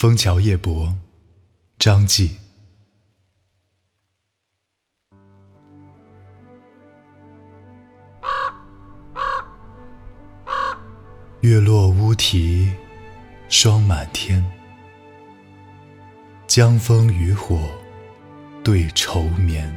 [0.00, 0.96] 枫桥夜泊，
[1.78, 2.38] 张继。
[11.42, 12.72] 月落乌啼，
[13.50, 14.42] 霜满天。
[16.46, 17.60] 江枫渔火
[18.64, 19.70] 对愁眠。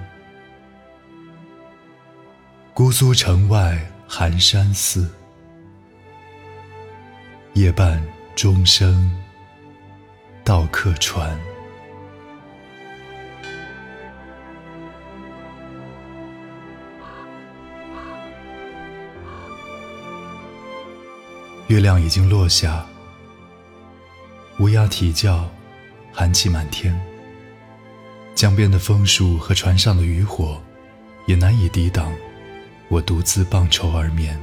[2.73, 3.77] 姑苏城外
[4.07, 5.13] 寒山寺，
[7.55, 8.01] 夜半
[8.37, 9.21] 钟声。
[10.45, 11.39] 到客船，
[21.67, 22.85] 月亮已经落下，
[24.59, 25.49] 乌鸦啼叫，
[26.11, 26.93] 寒气满天。
[28.35, 30.61] 江边的枫树和船上的渔火，
[31.25, 32.13] 也难以抵挡
[32.89, 34.37] 我独自傍愁而眠。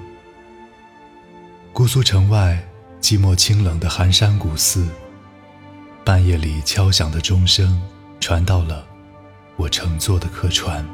[1.75, 2.59] 姑苏城外
[3.03, 4.89] 寂寞清冷的寒山古寺。
[6.05, 7.81] 半夜里敲响的钟声，
[8.19, 8.85] 传到了
[9.57, 10.85] 我乘坐的客船。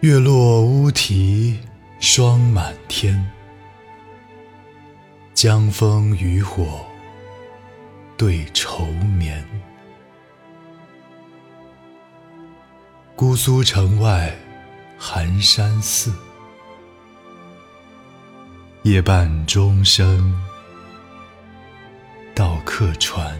[0.00, 1.58] 月落乌啼
[1.98, 3.28] 霜满天，
[5.34, 6.86] 江枫渔火
[8.16, 8.86] 对愁
[9.18, 9.44] 眠。
[13.18, 14.32] 姑苏城外
[14.96, 16.12] 寒山寺，
[18.84, 20.32] 夜半钟声
[22.32, 23.36] 到客船。